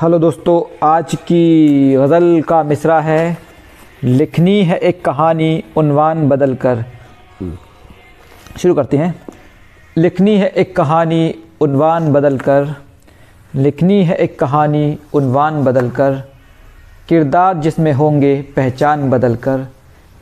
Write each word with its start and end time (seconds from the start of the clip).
Hello 0.00 0.18
दोस्तों, 0.18 0.86
आज 0.88 1.14
की 1.14 1.94
गज़ल 1.94 2.42
का 2.42 2.62
मिसरा 2.62 3.00
है। 3.00 3.36
लिखनी 4.04 4.62
है 4.62 4.76
एक 4.78 5.04
कहानी, 5.04 5.64
उनवान 5.76 6.28
बदल 6.28 6.54
कर 6.54 6.84
शुरू 8.58 8.74
करते 8.74 8.96
हैं। 8.96 9.14
लिखनी 9.96 10.36
है 10.36 10.48
एक 10.48 10.74
कहानी, 10.76 11.34
उनवान 11.60 12.12
बदल 12.12 12.38
कर 12.38 12.74
लिखनी 13.54 14.02
है 14.04 14.16
एक 14.16 14.38
कहानी, 14.38 14.98
उनवान 15.14 15.64
बदल 15.64 15.90
कर 15.90 16.20
किरदार 17.08 17.56
जिसमें 17.56 17.92
होंगे, 17.92 18.42
पहचान 18.56 19.10
बदल 19.10 19.36
कर 19.36 19.68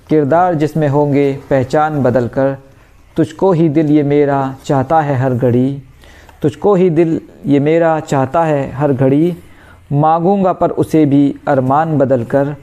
किरदार 0.08 0.54
जिसमें 0.54 0.88
होंगे, 0.88 1.32
पहचान 1.50 2.02
बदल 2.02 2.28
कर 2.28 2.56
तुझको 3.16 3.52
ही 3.52 3.68
दिल 3.68 3.90
ये 3.90 4.02
मेरा 4.02 4.54
चाहता 4.64 5.00
है 5.00 5.16
हर 5.16 5.34
घड़ी। 5.34 5.82
तुझको 6.42 6.74
ही 6.74 6.90
दिल 6.90 7.20
ये 7.46 7.60
मेरा 7.60 8.00
चाहता 8.00 8.44
है 8.44 8.72
हर 8.72 8.92
घड़ी। 8.92 9.36
मांगूँगा 9.90 10.52
पर 10.52 10.70
उसे 10.80 11.04
भी 11.06 11.34
अरमान 11.48 11.96
बदल 11.98 12.24
कर 12.24 12.54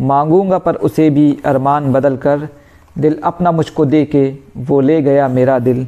मांगूँगा 0.00 0.58
पर 0.58 0.74
उसे 0.80 1.08
भी 1.10 1.26
अरमान 1.46 1.92
बदल 1.92 2.16
कर 2.16 2.48
दिल 2.96 3.18
अपना 3.24 3.52
मुझको 3.52 3.84
दे 3.86 4.04
के 4.04 4.28
वो 4.58 4.80
ले 4.80 5.00
गया 5.02 5.28
मेरा 5.28 5.58
दिल। 5.58 5.86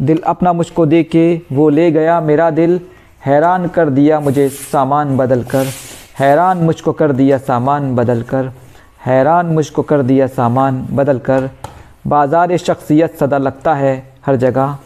दिल 0.00 0.20
अपना 0.26 0.52
मुझको 0.52 0.86
दे 0.86 1.02
के 1.04 1.24
वो 1.52 1.68
ले 1.68 1.90
गया 1.90 2.20
मेरा 2.20 2.50
दिल। 2.52 2.80
हैरान 3.22 3.66
कर 3.68 3.90
दिया 3.90 4.18
मुझे 4.20 4.48
सामान 4.48 5.16
बदल 5.16 5.42
कर 5.44 5.66
हैरान 6.18 6.58
मुझको 6.58 6.92
कर 6.92 7.12
दिया 7.12 7.38
सामान 7.40 7.94
बदल 7.96 8.22
कर 8.22 8.52
हैरान 9.06 9.46
मुझको 9.48 9.82
कर 9.82 10.02
दिया 10.02 10.26
सामान 10.28 10.86
बदल 10.92 11.18
कर 11.20 11.48
बाज़ार 12.06 12.56
शख्सियत 12.58 13.16
सदा 13.16 13.38
लगता 13.38 13.74
है 13.74 13.94
हर 14.26 14.36
जगह। 14.36 14.76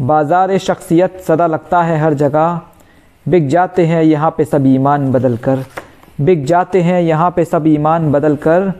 बाज़ार 0.00 0.56
शख्सियत 0.58 1.20
सदा 1.28 1.46
लगता 1.46 1.82
है 1.82 1.98
हर 1.98 2.14
जगह। 2.16 2.60
बिक 3.26 3.48
जाते 3.48 3.86
हैं 3.86 4.02
यहाँ 4.02 4.30
पे 4.36 4.44
सब 4.44 4.66
ईमान 4.66 5.10
बदल 5.12 5.36
कर 5.36 5.64
बिक 6.20 6.44
जाते 6.44 6.80
हैं 6.82 7.00
यहाँ 7.02 7.30
पे 7.30 7.44
सब 7.44 7.66
ईमान 7.66 8.10
बदल 8.12 8.36
कर 8.36 8.72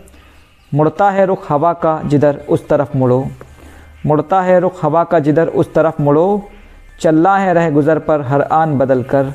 मुड़ता 0.73 1.11
है 1.11 1.27
रुख 1.27 1.51
हवा 1.51 1.73
का, 1.73 2.01
जिधर 2.03 2.37
उस 2.49 2.69
तरफ़ 2.69 2.97
मुड़ो। 2.97 3.27
मुड़ता 4.07 4.41
है 4.43 4.59
रुख 4.61 4.85
हवा 4.85 5.05
का, 5.05 5.19
जिधर 5.19 5.49
उस 5.49 5.73
तरफ़ 5.75 6.01
मुड़ो। 6.03 6.43
चलना 7.01 7.37
है 7.37 7.53
रह 7.55 7.71
गुज़र 7.71 7.99
पर, 7.99 8.21
हर 8.21 8.43
आन 8.43 8.77
बदल 8.79 9.03
कर 9.03 9.33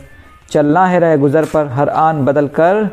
चलना 0.52 0.86
है 0.88 1.00
रह 1.00 1.16
गुज़र 1.18 1.46
पर, 1.46 1.68
हर 1.68 1.90
आन 1.90 2.24
बदल 2.26 2.48
कर 2.50 2.90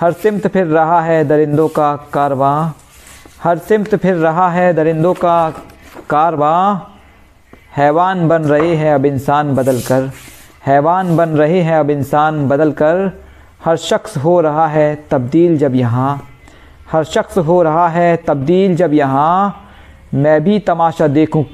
हर 0.00 0.12
सिमत 0.12 0.46
फिर 0.46 0.66
रहा 0.66 1.00
है 1.00 1.24
दरिंदों 1.24 1.68
का 1.68 1.94
कारवां। 2.14 2.70
हर 3.42 3.58
सिमत 3.58 3.94
फिर 3.94 4.14
रहा 4.16 4.48
है 4.50 4.72
दरिंदों 4.74 5.14
का 5.14 5.50
कारवां। 6.10 6.76
हैवान 7.76 8.26
बन 8.28 8.42
रहे 8.44 8.74
हैं 8.76 8.94
अब 8.94 9.06
इंसान 9.06 9.54
बदल 9.54 9.80
कर 9.80 10.10
हैवान 10.62 11.16
बन 11.16 11.28
रहे 11.28 11.60
हैं। 11.60 11.76
अब 11.76 11.90
इंसान 11.90 12.46
बदल 12.48 12.72
कर 12.72 13.10
हर 13.64 13.76
शख्स 13.78 14.16
हो 14.16 14.40
रहा 14.40 14.66
है, 14.66 14.94
तब्दील 15.10 15.56
जब 15.58 15.74
यहाँ। 15.74 16.20
हर 16.92 17.04
शख्स 17.04 17.38
हो 17.38 17.62
रहा 17.62 17.88
है, 17.88 18.16
तब्दील 18.28 18.76
जब 18.76 18.94
यहाँ। 18.94 19.68
मैं 20.14 20.42
भी 20.44 20.58
तमाशा 20.60 21.06
देखूँ 21.08 21.44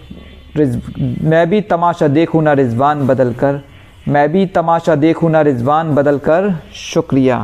मैं 0.57 1.49
भी 1.51 1.61
तमाशा 1.63 2.09
देखूँ 2.09 2.43
ना 2.43 2.53
रिजवान 2.53 3.07
बदल 3.07 3.33
कर 3.35 3.61
मैं 4.09 4.29
भी 4.33 4.45
तमाशा 4.47 4.95
देखूँ 4.97 5.31
ना 5.31 5.41
रिजवान 5.43 5.95
बदल 5.95 6.19
कर 6.19 6.51
शुक्रिया। 6.75 7.39